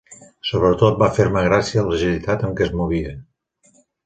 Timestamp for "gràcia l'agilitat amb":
1.49-2.57